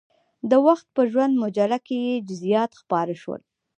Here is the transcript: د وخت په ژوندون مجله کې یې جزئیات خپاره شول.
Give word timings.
د 0.49 0.51
وخت 0.67 0.87
په 0.95 1.01
ژوندون 1.11 1.41
مجله 1.43 1.77
کې 1.85 1.97
یې 2.07 2.15
جزئیات 2.27 2.71
خپاره 2.81 3.13
شول. 3.21 3.41